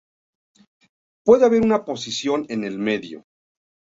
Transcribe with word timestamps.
Puede 1.23 1.45
haber 1.45 1.61
una 1.61 1.85
preposición 1.85 2.47
en 2.49 2.63
el 2.63 2.79
medio. 2.79 3.23